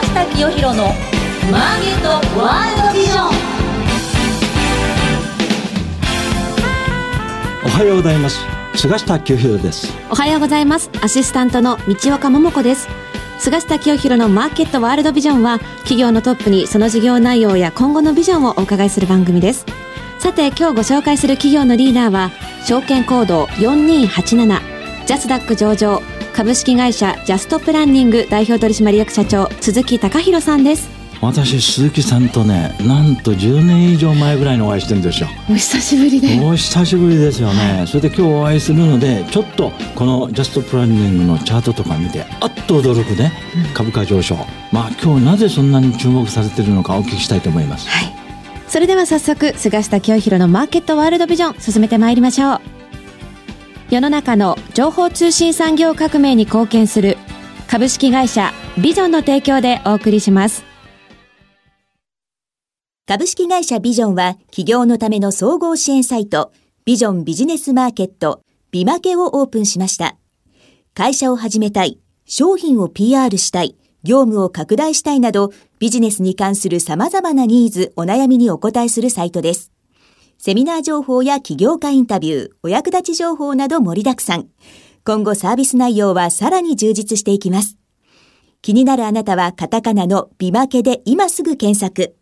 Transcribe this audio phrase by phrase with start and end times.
[0.00, 0.84] 下清弘の
[1.50, 3.28] マーケットワールドビジョン。
[7.64, 8.38] おはようございます。
[8.74, 9.92] 菅下清弘です。
[10.10, 10.90] おはようございます。
[11.02, 12.88] アシスタントの道岡桃子です。
[13.38, 19.66] 菅下清弘のマーケットワールドビジョンは企業のトップにその事業内容や今後のビジョンをお伺いする番組です。
[20.20, 22.30] さて今日ご紹介する企業のリーダーは
[22.64, 26.00] 証券コード4287ジャスダック上場
[26.32, 30.88] 株式会社ジャストプランニング代表取締役社長鈴木貴弘さんです。
[31.20, 35.28] 私鈴木さんとねなんと10年以上前ぐらいにお会いしてるんですよ。
[35.48, 36.40] お久しぶりで。
[36.44, 37.84] お久しぶりですよね。
[37.86, 43.32] それで今日お会いするのでちょっとこのジャストプランニングのチャートとか見てあっと驚くね、
[43.74, 44.36] 株価上昇。
[44.72, 47.88] まあ今日なぜそんなに注目されてるのかお聞きしたいと思います。
[47.88, 48.12] はい。
[48.66, 52.60] それでは早速菅下清弘のマーケットワールドビジョン進めてまいりましょう
[53.92, 57.18] 世の中の情報通信産業革命に貢献する
[57.68, 60.64] 株式会社ビジョンの提供でお送りします
[63.06, 66.52] 株式会社ビジョンは企業のための総合支援サイト
[66.86, 70.16] ビジョンビジネスマーケットビマケをオープンしました。
[70.94, 79.72] 会社を始めたい、商品を PR したい、業務を拡大したいなどビジネスに関する様々なニーズ、お悩みにお答えするサイトです。
[80.44, 84.48] セミナー情報や起業家インタビュー、お役立ち情報など盛りだくさん。
[85.04, 87.78] 今後サービス内容はさらに充実していきます。
[88.60, 92.16] 気になるあなたはカタカナのビマケで今すぐ検索。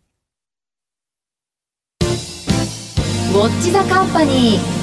[2.01, 4.81] ウォッチザカンパニー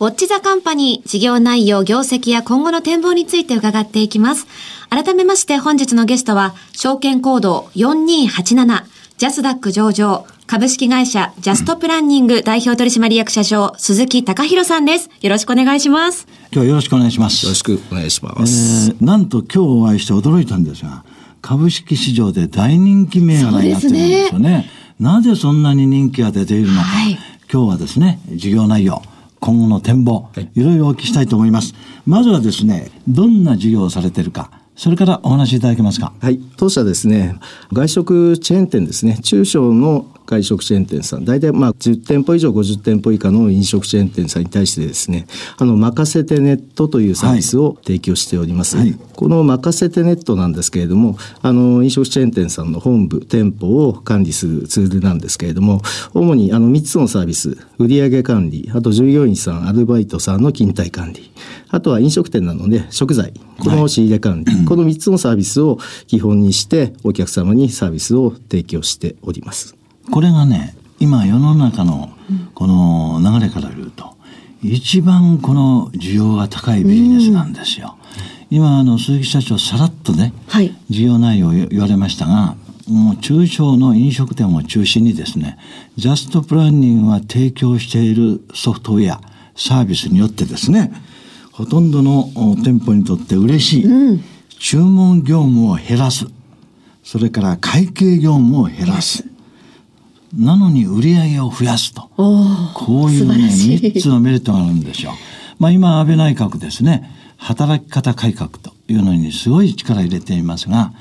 [0.00, 4.48] ウォッチザカンパニー事業内容、業績や今後の展望について伺っていきます。
[4.90, 8.82] 改めまして本日のゲストは、証券コード4287、
[9.16, 15.08] ジャスダック上場、株式会社ジャストプランニング代表取締役社長、鈴木貴弘さんです。
[15.22, 16.26] よろしくお願いします。
[16.28, 17.46] 今日はよろしくお願いします。
[17.46, 18.90] よろしくお願いしまえす。
[18.90, 21.06] ーなんと今日お会いして驚いたんですが
[21.40, 24.68] 株式市場で大人気銘柄になってるんですよね。
[25.00, 27.18] なぜそんなに人気が出ているのか、はい。
[27.50, 29.00] 今日はですね事業内容
[29.40, 30.50] 今後の展望、はい。
[30.54, 31.72] い、ろいろお聞きしたいと思います。
[32.04, 36.12] まずはですねどんな事業をされているかそれからお話しいただけますか。
[36.20, 37.36] はい、当社ですね、
[37.72, 45.26] 外食チェーン店ですね、中小の外食チェーン店さん、大体まあ10店舗以上50店舗以下の飲食チェーン店さんに対してですね、
[45.58, 48.76] あの、任せてネットというサービスを提供しております。
[48.76, 55.80] はいこの任せてネットなんですけれども、あの、飲食チェーン店さんの本部、店舗を管理するツールなんですけれども、
[56.12, 61.30] 主にあの3つのサービス、売上管理、あと従業員さん、アルバイトさんの勤怠管理、
[61.68, 65.78] あとは飲食店なので食材、この仕入れ管理、 この3つのサービスを
[66.08, 69.81] 基本にしてお客様にサービスを提供しております。
[70.10, 72.10] これがね今世の中の
[72.54, 74.16] この流れから言うと
[74.62, 77.98] 一番この需要が高いビジネスなんですよ、
[78.50, 80.76] 今あの鈴木社長さらっとね、はい。
[80.88, 82.56] 事業内容を言われましたが
[82.88, 85.58] もう中小の飲食店を中心にですね
[85.96, 89.20] ジャストプランニングが提供しているソフトウェア
[89.56, 90.92] サービスによってですね
[91.52, 93.84] ほとんどのお店舗にとって嬉しい、
[94.58, 96.26] 注文業務を減らす。
[97.02, 99.24] それから会計業務を減らす
[100.34, 102.10] なのに売り上げを増やすと。
[102.16, 105.12] こういうね、3つのメリットがあるんですよ。
[105.58, 110.92] まあ今、安倍内閣ですね、働き方改革というのにすごい力入れていますが、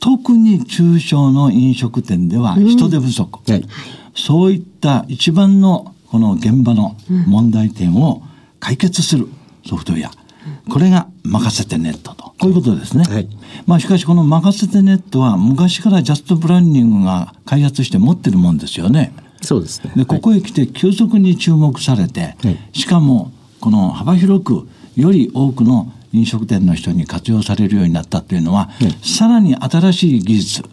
[0.00, 3.40] 特に中小の飲食店では人手不足。
[3.46, 3.64] はい。
[4.14, 6.96] そういった一番のこの現場の
[7.26, 8.22] 問題点を
[8.58, 9.28] 解決する
[9.66, 10.10] ソフトウェア。
[10.70, 12.29] これが任せてネットと。
[12.40, 13.04] こういうことですね。
[13.04, 13.28] はい
[13.66, 19.12] まあしかしこの任せてネットは昔からジャストプランニングが開発して持ってるもんですよね。
[19.42, 19.92] そうですね。
[19.94, 28.70] でここへ来て急速に注目されて、はいしかもこの幅広くより多くの飲食店の人に活用されるようになったというのは、
[29.02, 30.64] さらに新しい技術、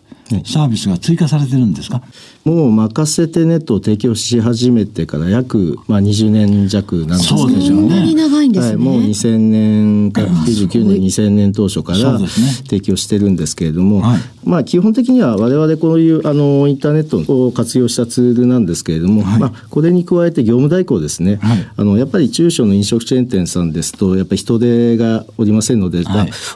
[0.45, 2.01] サービスが追加されてるんですか？
[2.43, 7.39] もう任せてネットを提供し始めてから約、まあ、20年弱なんですけど。
[7.41, 7.81] そうですよね。
[7.81, 8.75] そんなに長いんですね。
[8.75, 14.19] はい、もう2000年から99年2000年当初から提供してるんですけれども、はい。
[14.45, 19.39] まあ基本的には我々こういうあのインターネットを活用したツールなんですけれども、はい。
[19.39, 21.69] まあこれに加えて業務代行ですね、はい。
[21.75, 26.03] あのやっぱり中小の飲食チェーン店さんですとやっぱり人手がおりませんので、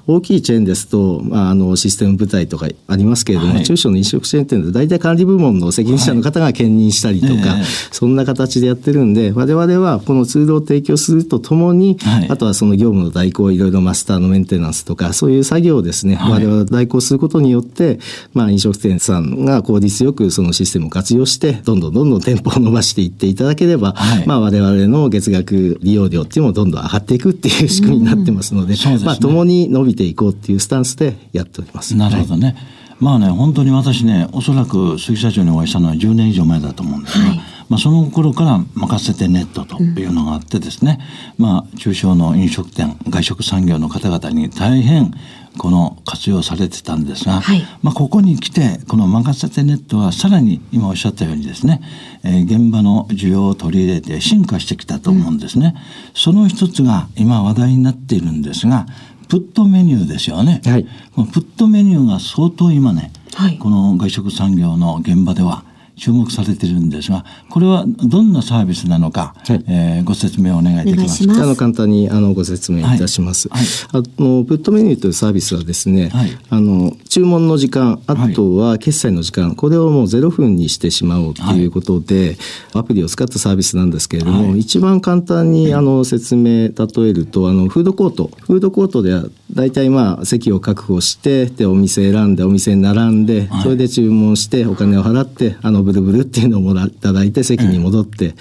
[0.07, 7.63] 大きいチェーンですと、まあ、あのシステム部隊とかありますけれども、はい中小の飲食チェーン店で大体管理部門の責任者の方が兼任したりとか、ええ。
[7.91, 12.29] そんな形でやってるんで、我々はこのツールを提供するとともに、はい。
[12.29, 16.31] あとはその業務の代行、いろいろマスターのメンテナンスとか、そういう作業をですね、はい。
[16.33, 17.99] 我々が代行することによって、
[18.33, 24.27] まあ飲食店さんが効率よくそのシステムを活用して、どんどんどんどん店舗を伸ばしていっていただければ、はい。
[24.27, 31.95] まあ我々の月額利用料っていうのもどんどん上がっていくっていう仕組みになってますので、まあ共に伸びていこうっていうスタンスでやっております。
[31.95, 32.55] なるほどね。
[33.01, 37.33] まあね、本当に私ね、おそらく鈴木社長にお会いしたのは10年以上前だと思うんですが、
[37.67, 40.99] まあその頃から任せてネットというのがあってですね、
[41.39, 45.13] まあ中小の飲食店、外食産業の方々に大変
[45.57, 47.63] この活用されてたんですが、はい。
[47.81, 51.81] まあここに来て、この任せてネットはさらに今おっしゃったようにですね、
[52.23, 55.73] えー現場の需要を取り入れて進化してきたと思うんですね。
[56.13, 58.85] その一つが今話題になっているんですが、
[59.31, 60.61] プットメニューですよね。
[60.65, 60.85] はい
[61.15, 65.63] このプットメニューが相当今ね、はいこの外食産業の現場では
[65.95, 69.63] 注目されているんですが、これはどんなサービスなのか、はい。
[69.67, 71.33] えーご説明をお願いできますか？
[71.43, 73.49] あの簡単にあのご説明いたします。
[73.49, 73.63] はい。
[73.93, 76.29] あのプットメニューというサービスはですね、はい。
[76.49, 82.37] あの注文の時間、あとは決済の時間、これをもう0分にしてしまおうということで、
[82.73, 84.59] アプリを使ったサービスなんですけれども、はい。
[84.59, 89.23] 一番簡単にあの説明例えると、あのフードコート、フードコートでは
[89.53, 93.63] 大体まあ席を確保して、でお店選んでお店に並んで、はい。
[93.63, 98.35] それで注文してお金を払って、あのブルブルっていうのをもらいただいて席に戻って、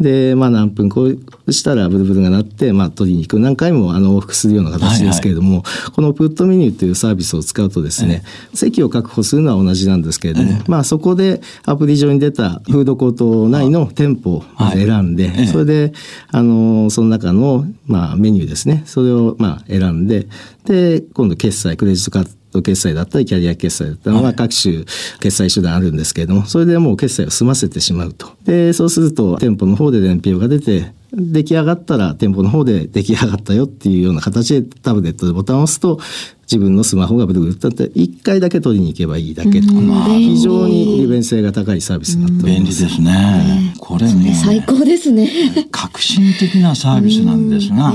[0.00, 1.04] で、まあ何分こ
[1.46, 3.38] うしたらブルブルが鳴って、まあ取りに行く。
[3.38, 5.62] 何回もあの往復するような形ですけれども、
[5.94, 8.22] このプットメニューというサービスを使うとですね、
[8.54, 15.46] 席を確保するのは同じなんですけれども、まあそこでアプリ上に出たフードコート内の店舗を選んで、はいええ。
[15.46, 15.92] それで、
[16.28, 20.26] あの、その中の、まあメニューですね、それをまあ選んで、
[20.64, 22.30] で、今度決済、クレジットカード
[22.62, 24.84] 決済だったり、キャリア決済だったり、まあ各種
[25.20, 28.28] 決済手段あるんですけれども、それでもう決済を済ませてしまうと。
[28.44, 36.00] で、そうすると店舗の方で伝票が出て、出来上がったら店舗の方で出来上がったよっていうような形でタブレットでボタンを押すと、
[36.42, 39.68] 自分のスマホがブルブルってって、一回だけ取りに行けばいいだけと。
[39.68, 42.82] 非常に利便性が高いサービスになっております。
[42.82, 43.74] 便利ですね。
[43.78, 45.30] これね、最高ですね。
[45.70, 47.92] 革新的なサービスなんですが、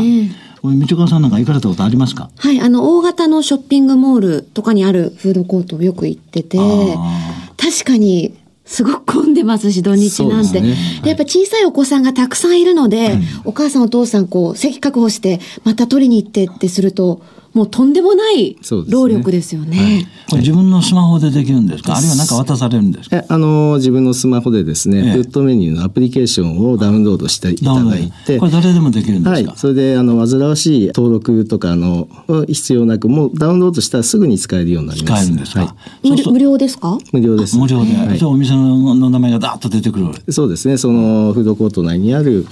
[0.61, 2.29] これ道川さんなんか行かれたことありますか？
[2.37, 8.35] はい、あの、大型のショッピングモールとかにあるフードコートをよく行っててあ、確かに、
[8.65, 10.61] すごく混んでますし、土日なんて。
[10.61, 11.09] で,、ですね。
[11.09, 17.21] やっぱ小さいお子さんがたくさんいるので、お母さんお父さん、こう、席確保して、また取りに行ってってすると、
[17.53, 18.57] もうとんでもない
[18.89, 20.07] 労力ですよね。
[20.29, 21.97] これ自分のスマホでできるんですか？
[21.97, 23.17] あるいは何か渡されるんですか？
[23.17, 25.13] えあの自分のスマホでですね、ええ。
[25.13, 29.51] フットメニューのアプリケーションをダウンロードしていただいて、これ誰でもできるんではい。
[29.55, 32.07] それであの煩わしい登録とかあの
[32.47, 35.23] 必要なくもうダウンロードしたらすぐに使えるようになります。
[35.23, 36.09] 使えるんですか、はい。
[36.09, 36.97] 無料無料ですか？
[37.11, 37.57] 無料です。
[37.57, 38.17] 無料で、はい。
[38.19, 40.31] じゃあお店のの名前がダーッと出てくる。
[40.31, 40.77] そうですね。
[40.77, 42.45] そのフードコート内にある、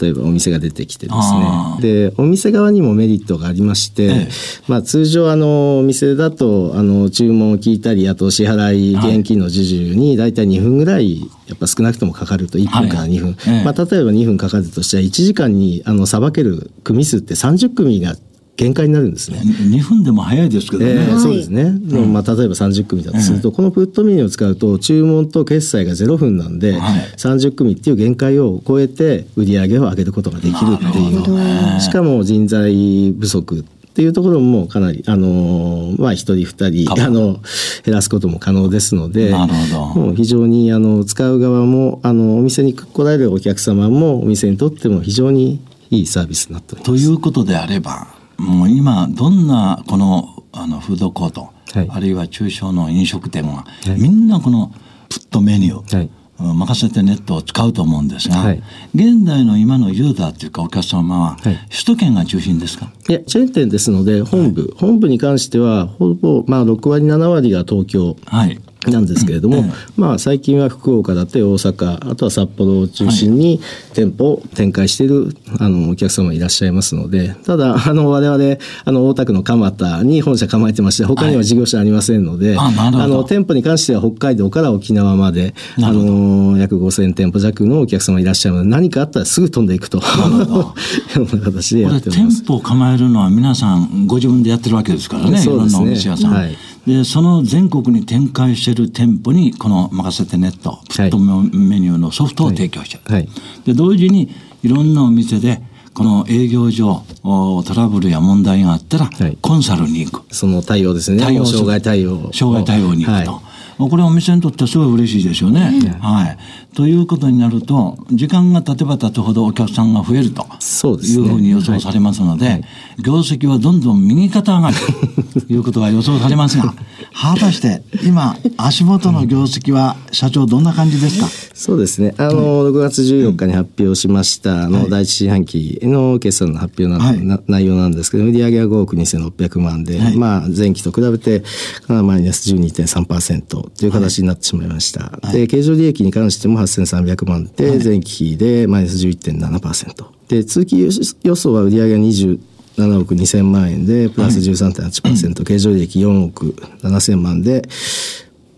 [0.00, 2.10] 例えばお店が出てきてですね。
[2.10, 13.26] で、お店側にもメリットがありまして、ええまあ通常あの、お店だと、あの、注文を聞いたり、あと支払い、はい現金の受注に大体2分ぐらい、やっぱ少なくともかかると、1分から2分。
[13.26, 18.16] はいええまあ例えば2分かかるとしたら、1時間に、あの、さばける組数って30組が
[18.58, 19.40] 限界になるんですね。
[19.40, 20.90] 2分でも早いですけどね。
[20.90, 21.72] えーはいそうですね。
[21.78, 26.80] でもまあ、例えば30組だとすると、このプットメニューを使うと、注文と決済が0分なんで、はい
[27.16, 31.80] 30組っていう限界を超えて、売り上げを上げることができるっていう。
[31.80, 33.64] しかも人材不足
[33.98, 37.40] っていうところもかなり、あのーまあ、一人二人、ああの、
[37.84, 40.00] 減らすことも可能ですので、なるほど。
[40.02, 45.60] もう非常に、あの、使う側も、あの、お店に来られるお客様も、お店にとっても非常に
[45.90, 47.04] いいサービスになっております。
[47.04, 48.06] ということであれば、
[48.36, 51.88] もう今、どんなこのあのフードコート、はい。
[51.90, 54.00] あるいは中小の飲食店は、はい。
[54.00, 54.72] みんなこの
[55.08, 56.06] プットメニュー、はい。
[56.06, 58.62] うん任せてネットを使うと思うんですが、はい。
[58.94, 61.58] 現代の今のユーザーというかお客様は、はい。
[61.70, 62.92] 首都圏が中心ですか？
[63.08, 68.16] いや、チェーン店ですので、本部、本部に関しては、ほぼ、まあ、6割、7割が東京。
[68.26, 68.60] はい。
[68.86, 69.64] なんですけれども、うん。
[69.66, 73.60] えまあ、最近は福岡だって大阪、あとは札幌を中心に
[73.94, 90.74] 店舗を展開している、あの、お客様いらっしゃいますので、ただ、あの、我々、あの、大田区の蒲田に本社構えてまして、他には事業者ありませんので、あの、店舗に関しては北海道から沖縄まで、あの、約5000店舗弱のお客様いらっしゃるので、何かあったらすぐ飛んでいくと、ほど。
[91.16, 92.44] ような形でやっております。
[92.44, 96.10] 舗を構えるのは皆さんご自分でやってるわけですからね、いろんなそうですね。
[96.10, 96.32] お店屋さん。
[96.32, 96.56] はい。
[96.86, 103.14] で、その全国に展開している店舗に、この任せてネット、プットメニューのソフトを提供してる。
[103.14, 103.28] はい
[103.64, 104.30] で、同時に
[104.62, 105.60] いろんなお店で、
[105.94, 110.34] この営業上、おトラブルや問題があったら、はいコンサルに行く。
[110.34, 111.22] その対応ですね。
[111.22, 112.30] 対応障害対応。
[112.32, 113.47] 障害対応に行くと。
[113.78, 115.96] はこれはお店にとってはすごい嬉しいですよね。
[116.00, 116.38] はい。
[116.74, 120.42] ということになると、時間が経てば経つほどお客さんが増えると。
[120.42, 121.28] いうそうですね。
[121.28, 122.62] ふうに予想されますので、
[123.04, 124.76] 業績はどんどん右肩上がり。
[124.76, 126.74] と いうことが予想されますが、
[127.12, 131.47] 果たして今、足元の業績は社長どんな感じですか？
[131.58, 132.14] そうですね。
[132.18, 137.26] あの、6月14日に発表しました、あの、第一四半期の決算の発表な,、はい。
[137.26, 140.16] な内容なんですけど、売上は5億2600万で、はい。
[140.16, 141.42] まあ、前期と比べて、
[141.88, 145.18] まあマイナス12.3%という形になってしまいました。
[145.32, 150.04] で、経常利益に関しても8300万で、前期比でマイナス11.7%。
[150.28, 150.88] で、通期
[151.24, 152.38] 予想は売上が20
[152.78, 157.68] 7億2000万円で、プラス13.8%、経常利益4億7000万で、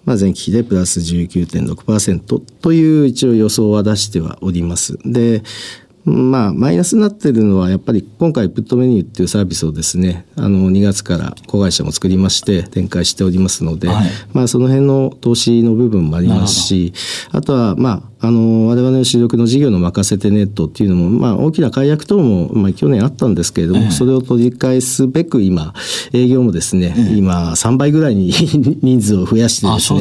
[0.04, 4.98] まあ、前期比でプラス19.6%という一応予想は出してはおります。
[5.04, 5.42] で、
[6.04, 16.94] まあ、マイナスになってるのは、やっぱり今回、プットメニューっていうサービスをですね、あの、2月から子会社も作りまして、展開しておりますので、はいまあ、その辺の投資の部分もありますし、
[17.30, 25.72] あとは、まあ、あの、我々の主力の事業の任せてネットっていうのも、まあ、大きな解約等も、まあ、去年あったんですけれども、それを取り返すべく今、
[26.12, 28.30] 営業もですね、今、3倍ぐらいに
[28.82, 30.00] 人数を増やしてですね、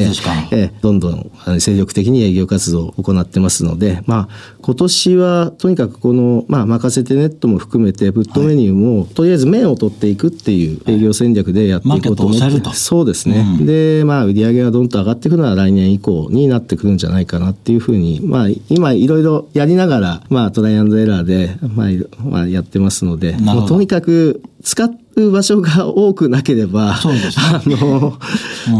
[0.50, 13.58] ええどんどん精力的に営業活動を行ってますので、まあ、今年はとにかくこの、まあ、任せてネットも含めて、プットメニューも、とりあえず面を取っていくっていう営業戦略でやっていこうと思って、そうですね。
[13.62, 21.88] で、まあ、売上がどんと上がっていくのは来年以降になってくるんじゃないかなっていうふうに、まあ、今いろいろやりながら、まあ、トライアンドエラーで、まあ
[22.24, 23.36] まあ、やってますので、
[23.68, 28.18] とにかく使う場所が多くなければ、そうですねあの、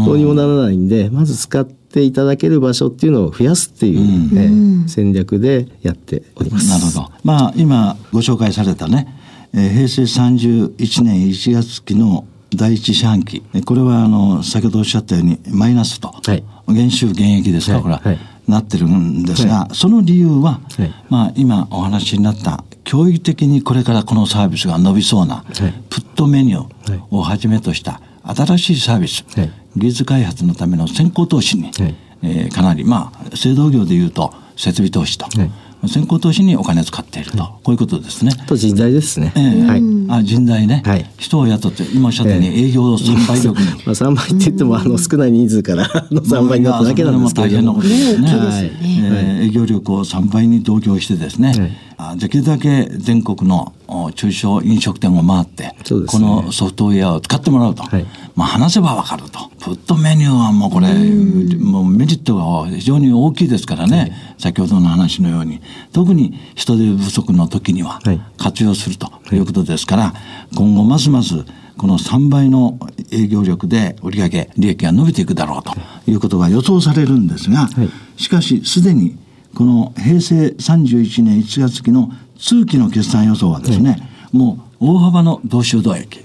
[0.05, 6.69] どうにもならないんで、まず使っていただける場所っていうのを増やすっていう、ね戦略でやっております。
[6.69, 7.11] なるほど。
[7.23, 9.15] まあ、今ご紹介されたね、
[9.53, 13.43] えー平成31年1月期の第一四半期。
[13.53, 16.09] えこれは、あの、先ほどおっしゃったように、マイナスと。
[16.09, 18.19] はい減収減益ですか、はいこれは、はい
[18.51, 20.93] なってるんですが、その理由は、はい。
[21.09, 25.43] まあ、今お話になった、驚異的にこれからこのサービスが伸びそうな、
[25.89, 29.51] プットメニューをはじめとした新しいサービス、はい。
[29.75, 31.95] 技術開発のための先行投資に、はい。
[32.23, 35.51] えーかなり、まあ、製造業でいうと設備投資と、はい
[35.87, 38.31] 先行投資にお金使っていると、こういうことですね。
[38.39, 39.33] あと人材ですね。
[39.35, 39.61] ええ。
[39.63, 39.81] はい。
[40.09, 41.09] あ人材ね、はい。
[41.17, 43.67] 人を雇って、今おっしゃったように営業3倍力に。
[43.85, 48.27] まあ、3倍って言っても、あの、少ない人数からの3倍になっただけなんですけれど大変なことですね。
[48.27, 48.65] はい。
[48.65, 51.71] えー営業力を3倍に同居してですね、はい。
[51.97, 55.75] あできるだけ全国のお中小飲食店を回って、ね。
[56.07, 59.49] このソフトウェアを使ってもらうと、はいまあ話せばわかると。
[59.59, 65.61] プットメニューはもうこれ、もうメリットが非常に大きいですからね、先ほどの話のように、
[65.93, 68.21] 特に人手不足の時にははい。
[68.37, 69.37] 活用するとい。
[69.37, 70.13] うことですから、
[70.55, 71.45] 今後ますます
[71.77, 72.77] この3倍の
[73.11, 75.73] 営業力で売上利益が伸びていくだろうと
[76.09, 76.13] い。
[76.13, 77.69] うことが予想されるんですが、
[78.17, 79.17] しかしすでに
[79.55, 83.97] この平成31年1月期の通期の決算予想はですね、
[84.31, 86.19] もう大幅の同収同益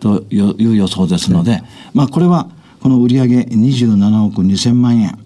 [0.00, 1.62] という予想ですので、
[1.94, 2.48] まあこれは
[2.80, 5.18] この売上27億2000万円、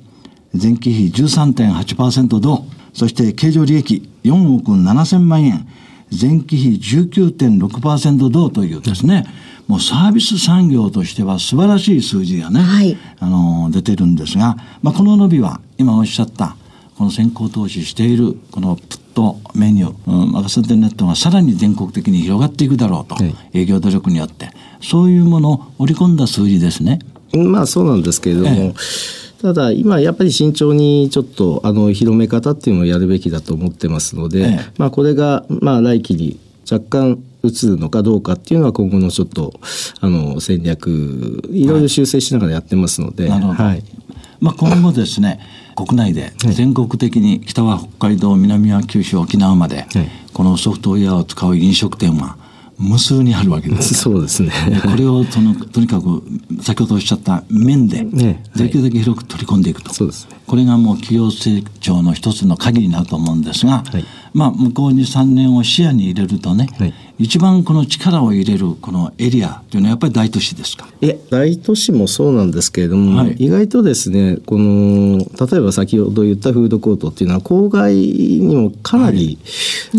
[0.52, 5.66] 前期比13.8%増、そして経常利益4億7000万円、
[6.10, 9.26] 前期比19.6%増というですね、
[9.68, 12.96] もうサービス産業としては素晴らしい数字がね、はい。
[13.20, 16.56] あの出てるんですが、まあ、この伸びは今おっしゃった
[16.96, 23.34] この先行投資しているこのプットメニュー、うん、マガセンテネットがさらに全国的に広がっていくだろうと、はい。
[23.52, 24.50] 営業努力によって。
[24.80, 26.98] そういうものを織り込んだ数字ですね。
[27.32, 28.74] まあそうなんですけれども、え
[29.40, 34.72] ただ今やっぱり慎重にちょっとあの広め方っていうのをやるべきだと思ってますので、ええ。
[34.78, 36.38] まあこれがまあ来期に
[36.70, 39.52] 若干移るのかどうかっていうのは今後のちょっと
[40.00, 43.82] あの戦略いろいろ修正しながらやってますので、はい、
[44.42, 45.40] まあ、今後ですね
[45.76, 49.86] 国内で全国的に北は北海道南は九州沖縄まで、
[50.34, 52.36] このソフトウェアを使う飲食店は
[52.78, 53.94] 無数にあるわけです。
[53.94, 54.50] そうですね。
[54.68, 56.22] でこれをとのとにかく
[56.62, 60.36] 先ほどおっしゃった面でねできるだけ広く取り込んでいくと、そうですね。
[60.46, 64.04] これがもう企業成長の一つの鍵になると思うんですが、はい。
[64.34, 70.88] まあ向こうに3年を視野に入れるとね、はい一番この力を入れるこのエリアというのはやっぱり大都市ですか？
[71.00, 79.38] いや大都市もそうなんですけれども、はい意外とですねこの例えば先ほど言ったフードコートっていうのは郊外にもかなり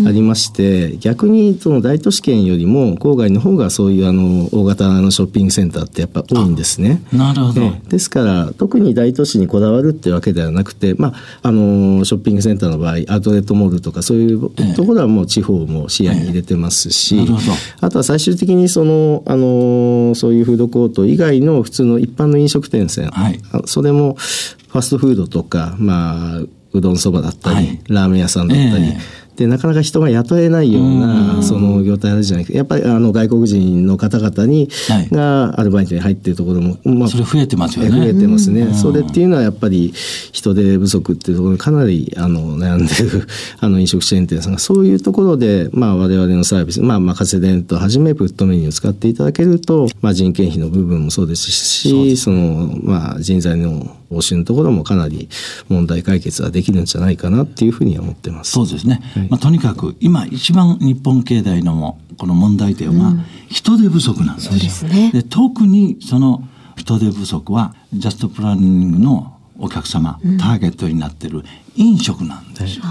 [0.06, 7.02] ありまして、逆にその大都市圏よりも郊外の方がそういうあの大型のショッピングセンターってやっぱ多いんですね。
[7.12, 7.62] なるほど。
[7.62, 17.38] ええですから特に大都市にこだわるってわけではなくて、まあ、あのショッピングセンターの場合アウトレットモールとかそういうところはもう地方も視野に入れてますし、しなるほど。
[17.80, 23.40] あとは最終的にその、あのそういうフードコート以外の普通の一般の飲食店線、はい。
[23.52, 27.80] あそれもファストフードとか、まあ、うどんそばだったり、はい。
[27.88, 28.98] ラーメン屋さんだったり、え
[29.36, 31.42] でなかなか人が雇えないよううなん。
[31.42, 35.08] その業態あるじゃないかやっぱりあの外国人の方々に、はい。
[35.08, 37.90] がアルバイトに入っているところも、まあそれ増えてますよね。
[37.90, 38.74] 増えてますね、うん。
[38.74, 39.92] それっていうのはやっぱり
[40.32, 43.26] 人手不足っていうところにかなりあの悩んでる
[43.60, 55.28] あの飲食チェーン店さんがそういうところで、まあ、我々のサービス、まあ、任せ伝とはじめプットメニューを使っていただけると、まあ、人件費の部分もそうですしその、まあ、人材の報酬のところもかなり
[55.68, 58.52] 問題解決はできるんじゃないかなっていうふうには思ってます。
[58.52, 63.14] そうですね、はいまあ、とにかく今一番日本経済のもこの問題点は
[63.48, 65.10] 人手不足なんですよ、そうですね。
[65.12, 71.44] で特にその人手不足はジャストプランニングのお客様、ターゲットになっている
[71.76, 72.84] 飲食なんですよ、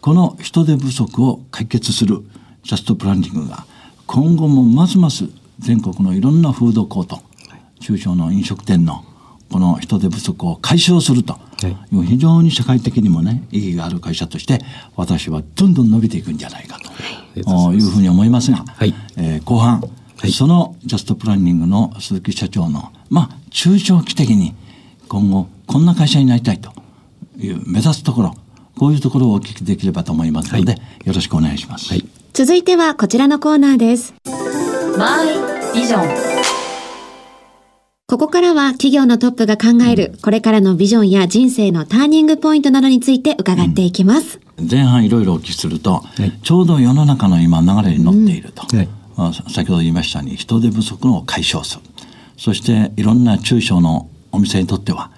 [0.00, 2.22] この人手不足を解決する
[2.64, 3.66] ジャストプランニングが
[4.06, 7.20] 今後もますます全国のいろんなフードコート、
[7.80, 9.04] 中小の飲食店の
[9.52, 11.34] この人手不足を解消すると。
[11.34, 12.06] はい。
[12.06, 14.60] 非常に社会的にもね意義がある会社として
[14.96, 16.90] 私はどんどん伸びていくんじゃないかと。
[17.36, 18.94] りがとうございいうふうに思いますが、はい。
[19.16, 19.82] えー後半、
[20.32, 24.54] そのジャストプランニングの鈴木社長のまあ中長期的に
[25.08, 26.72] 今後こんな会社になりたいと
[27.38, 28.34] いう目指すところ
[28.78, 31.90] こういうところをお聞きできればと思いますので、よろしくお願いします。
[31.90, 32.04] はい。
[32.32, 34.14] 続いてはこちらのコーナーです。
[34.96, 36.31] マイビジョン
[38.12, 44.38] ここからは企業のトップが考えるこれからのビジョンや人生のターニングポイントなどについて伺っていきます。
[44.58, 46.30] 前半いろいろお聞きすると、い。
[46.42, 51.80] ちょうど世の中の今流れに乗っていると、はいまあ先ほど言いましたように人手不足の解消する。
[52.36, 55.10] そしていろんな中小のお店にとっては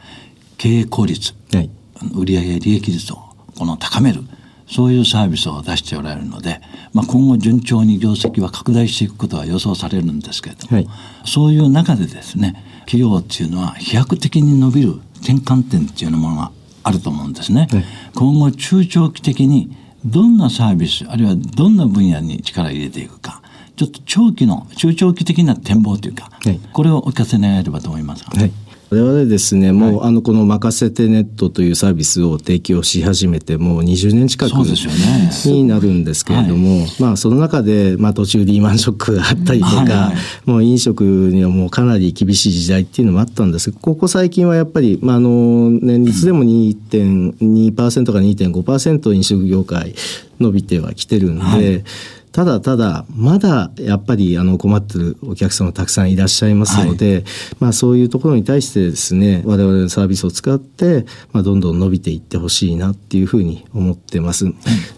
[0.56, 1.70] 経営効率はい。
[2.14, 3.16] 売上利益率を
[3.58, 4.20] この高める
[4.66, 6.61] そういうサービスを出しておられるので、
[6.92, 10.88] まあ、今後順調に業績は拡大していくことは予想されるんですけれども、はい
[11.26, 16.52] そういう中でですね企業っていうのは飛躍的に伸びる転換点っていうものが
[16.83, 17.66] あると思うんですね。
[17.71, 23.40] はい今後中長期的にどんなサービスあるいはどんな分野に力を入れていくか
[23.76, 28.38] ちょっと長期の中長期的な展望というか、はいこれをお聞かせ願えればと思いますが。
[28.38, 28.52] はい。
[28.94, 49.95] 我々ですね、もう、あの、この任せてネットというサービスを提供し始めて、もう20年近くになるんですけれども、まあ、その中で、まあ、途中リーマンショックがあったりとか、はいはいもう飲食にはもうかなり厳しい時代っていうのもあったんですがここ最近はやっぱり、まあ、あの、年率でも2.2%か2.5%飲食業界
[50.38, 51.84] 伸びてはきてるんで、はい
[52.34, 57.23] ただただまだやっぱりあの困ってるお客様たくさんいらっしゃいますので、
[57.60, 64.47] まあそういうところに対してですね我々のサービスを使って、まあ、どんどん伸びていってほしいなっていうふうに思ってます。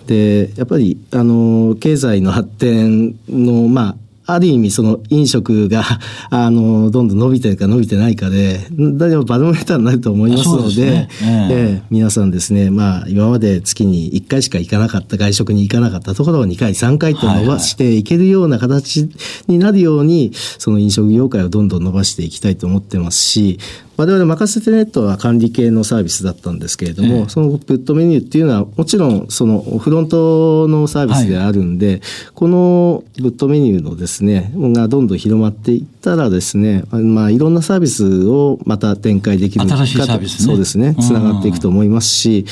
[0.07, 3.97] でやっぱりあの経済の発展のまあ
[4.27, 5.85] ある意味その飲食が
[6.31, 11.09] あのどんどん伸びてるか伸びてないかでだいぶバロメーターになると思いますのでね。
[11.23, 11.83] ええええ。
[11.91, 19.09] 皆さんですねまあ今まで月に1回しか行かなかった外食に行かなかったところを2回3回と伸ばしていけるような形
[19.47, 23.59] になるようにその飲食業界をどんどん伸ばしていきたいと思ってますし
[23.97, 27.29] 我々任せてネットは管理系のサービスだったんですけれども、ええ。
[27.29, 32.03] そのプットメニューっていうのはもちろんそのフロントのサービスであるんで、
[32.35, 40.45] このプットメニューのですねがどんどん広まっていったらですねまあいろんなサービスをまた展開できる新しいサービスね。
[40.45, 42.45] そうですねつながっていくと思いますし、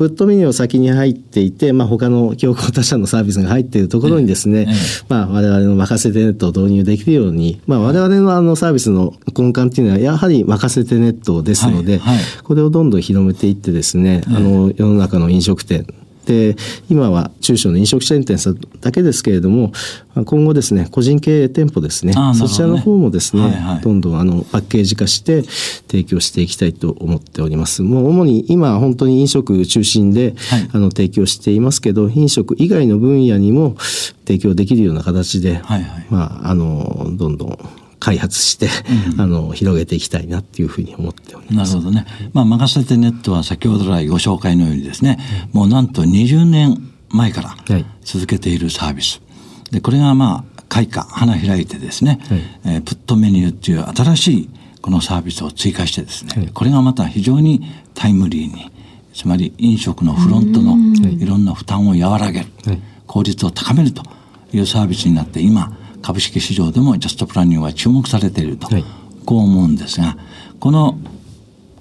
[0.00, 4.66] プットメニューを先に入っていて、まあ、他の競合他社のサービスが入っているところにですね、ええ。
[5.10, 12.16] まあ、我々の任せてネットを導入できるように、まあ、我々のあのサービスの根幹っていうのはやはり任せてネットですので、はい。
[12.16, 12.24] はい。
[12.42, 15.86] これをどんどん広めていってですね、あの世の中の飲食店
[16.30, 16.56] で
[16.90, 19.72] 今は中小の飲食チェーン店さんだけですけれども
[20.14, 22.34] 今後ですね個人経営店舗ですねね。
[22.34, 23.80] そちらの方もですね、はいはい。
[23.80, 27.82] どんどんあのパッケージ化して提供していきたいと思っております。
[27.82, 30.70] もう主に今本当に飲食中心で、はい。
[30.72, 33.76] あの提供していますけど飲食以外の分野にも
[34.26, 36.06] 提供できるような形で、はいはい。
[36.10, 37.49] まああのどんどん
[38.00, 38.68] 開発して、
[39.18, 41.76] あの広げていきたいなっていうふうに思っております。
[41.76, 42.06] なるほどね。
[42.32, 45.18] まあ、任せてネットは先ほど来ご紹介のようにですね、
[45.52, 47.84] もうなんと20年前からはい。
[48.02, 49.20] 続けているサービス。
[49.70, 52.40] で、これがまあ、開花、花開いてですね、はい。
[52.64, 56.48] えープットメニューっていう新しいこのサービスを追加してですね、はい。
[56.48, 57.62] これがまた非常に
[57.94, 58.70] タイムリーに、
[59.12, 60.76] つまり飲食のフロントの
[61.10, 62.80] いろんな負担を和らげる、はい。
[63.06, 64.02] 効率を高めると
[64.52, 68.84] いうサービスになって、今、株式市場でもジャストプランニングは注目されていると、はい。
[69.24, 70.16] こう思うんですが、
[70.58, 70.98] この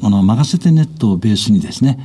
[0.01, 1.99] この任せてネットをベースにですね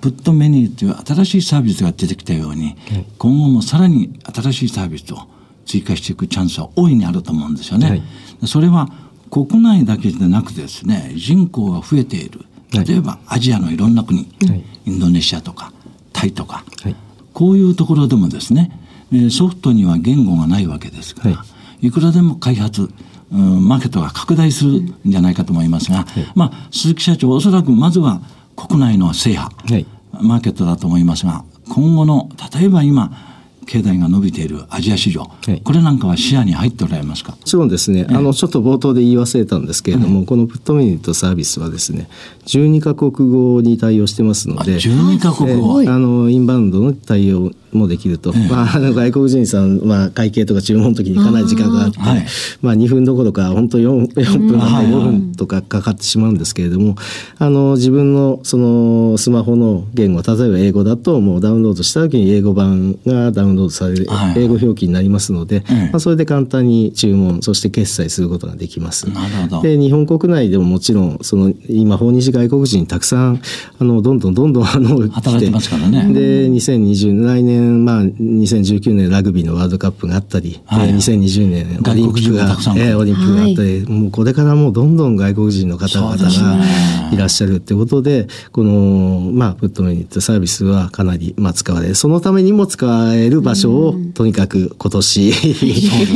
[0.00, 2.76] プットメニューという新しいサービスが出てきたように、
[3.18, 5.18] 今後もさらに新しいサービスを
[5.64, 7.88] 追加していくチャンスは大いにあると思うんですよね。
[7.88, 8.02] はい。
[8.46, 8.88] それは
[9.30, 12.40] 国内だけでなくですね人口が増えている。
[12.72, 12.84] はい。
[12.84, 14.64] 例えばアジアのいろんな国、はい。
[14.86, 15.72] インドネシアとか
[16.12, 16.96] タイとか、はい。
[17.32, 18.80] こういうところでもですね
[19.12, 21.44] えーソフトには言語がないわけですから、、は
[21.80, 22.90] いくらでも開発
[23.32, 28.20] うんマーケットが拡大するんじゃないかと思いますが、まあ、鈴木社長おそらくまずは
[28.54, 29.86] 国内の制覇、はい。
[30.22, 33.35] マーケットだと思いますが今後の例えば今
[33.66, 35.60] 経済が伸びているアジア市場、はい。
[35.62, 37.32] これなんかは視野に入っておられますか？
[37.32, 42.08] もちろんですね、あのちょっと冒頭で言い忘れたんですけれども、このプットメニューとサービスはですね
[42.46, 52.26] 12カ国語に対応してますのあで12カ国語、えーあのインバウンドの対応もできると、まあ、あの外国人さん、まあ、会計とか注文の時にかなり時間があってはい。
[52.62, 56.96] まあ、2分どころか本当 4, 4分半はい5分とかかかってしまうんですけれども、
[57.38, 65.74] あの自分のそのスマホの言語例えば英語だともうダウンロードした時に英語版がダウンロードされる、はい英語表記になりますので、ええ。
[65.92, 69.08] まあ、それで簡単に注文そして決済することができます。
[69.10, 69.62] なるほど。
[69.62, 73.40] で日本国内でももちろんその今訪日外国人たくさん
[73.78, 76.12] あのどんどんどんどんあの働いてますからね。
[76.12, 86.96] で2020来年まあ2019年ラグビーのワールドカップがあったり、はいえー2020年オリンピックがオリンピックがあったり、もうこれからもうどんどん外国人の方々がね。
[87.12, 91.94] いらっしゃるってことでこのまあプットメニューってサービスはかなりまあ使われる。
[91.94, 95.32] そのためにも使える場所をとにかく今年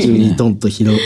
[0.03, 0.99] 中にドンと広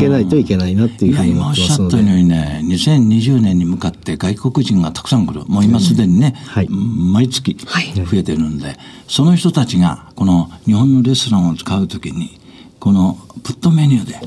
[0.00, 1.96] げないといけないなっていいうやふうに思今おってしますので。
[1.96, 2.18] ゃったよう。
[2.18, 5.44] にね2020年に向かって外国人がたくさん来る。
[5.46, 6.68] もう今すでにね、はい。
[6.68, 12.40] 毎月増えてるんで、その人たちがこの日本のレストランを使うときに
[12.80, 14.20] このプットメニューで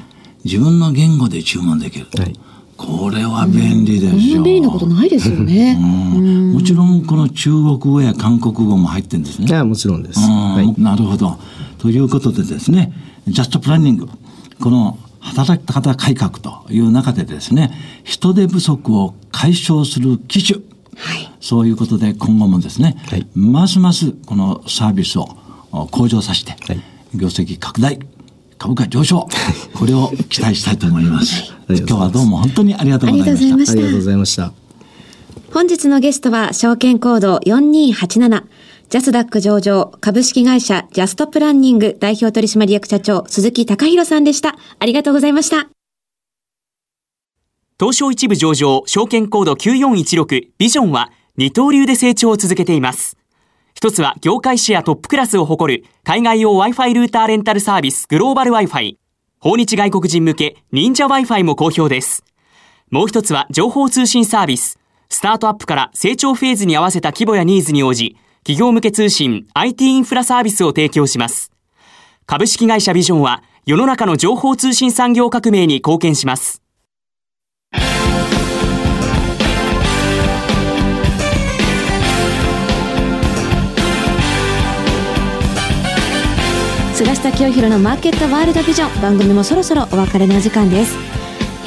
[0.45, 2.39] 自分の言語で注文できる、はい
[2.77, 5.77] これは便利ですこんなよ、便利なことないですよね。
[5.81, 6.53] うん。
[6.53, 9.47] もちろんこの中国語や韓国語も入ってるんですね。
[9.47, 10.21] いやもちろんです。
[10.77, 11.37] なるほど。
[11.79, 12.93] ということでですね、
[13.27, 14.07] ジャストプランニング、
[14.59, 17.71] この働き方改革という中でですね、
[18.03, 20.61] 人手不足を解消する機種、
[21.41, 23.27] そういうことで今後もですね、はい。
[23.35, 25.27] ますますこのサービスを
[25.71, 26.81] お向上させて、はい。
[27.15, 27.99] 業績拡大、
[28.57, 29.27] 株価上昇、
[29.73, 31.53] これを期待したいと思います。
[31.69, 33.45] 今日はどうも本当にありがとうございました。
[33.45, 34.53] ありがとうございましたありがとうございました。
[35.53, 38.43] 本日のゲストは証券コード4287
[38.89, 44.55] ジャスダック上場株式会社ジャストプランニング代表取締役社長鈴木隆弘さんでした。
[44.79, 45.67] ありがとうございました。
[47.79, 53.16] 東証一部上場、証券コード9416ビジョンは二刀流で成長を続けています。
[53.77, 58.97] 一つは業界シェアトップクラスを誇る海外用 Wi-Fi ルーターレンタルサービスグローバル Wi-Fi。
[59.39, 62.23] 訪日外国人向け忍者 Wi-Fi も好評です。
[62.89, 64.79] もう一つは情報通信サービス。
[65.09, 71.51] スタートアップから成長フェーズに合わせた規模やニーズに応じ、企業向け通信 IT インフラサービスを提供します。
[72.25, 76.63] 株式会社ビジョンは世の中の情報通信産業革命に貢献します。
[86.97, 89.01] 菅下清弘のマーケットワールドビジョン。
[89.03, 90.95] 番組もそろそろお別れの時間です。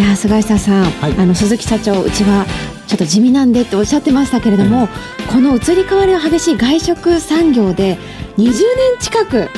[0.00, 2.46] いやー菅下さん、はいあの鈴木社長うちは
[2.86, 4.88] ちょっと地味なんでっておっしゃってましたけれども、
[5.30, 7.98] この移り変わりの激しい外食産業で
[8.38, 8.54] 20年
[8.98, 9.50] 近く。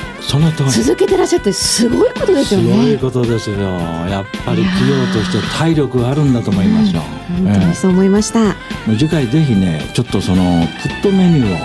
[0.73, 3.57] 続けてらっしゃってすごいことですよすごいねことですよ。
[3.57, 7.03] やっぱり企業として体力があるんだと思いますよ。
[7.29, 8.55] 本当にそう思いました、も
[8.95, 11.57] う次回ぜひねちょっとそのプットメニュ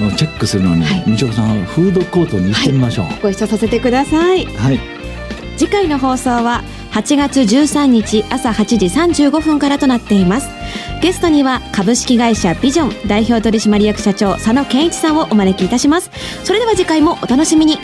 [0.00, 3.06] ーをチェックするのに、はいみちおさんフードコートに行ってみましょう。
[3.22, 4.97] ご一緒させてくださいはい。
[5.58, 10.48] 次回の放送は8月13日朝8時35分からとなっています。
[11.02, 16.12] ゲストには株式会社ビジョン代表取締役社長佐野健一さんをお招きいたします。
[16.44, 17.76] それでは次回もお楽しみに。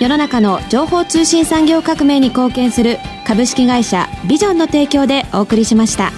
[0.00, 6.10] 世の中の情報通信産業革命に貢献する株式会社ビジョンの提供でお送りしました。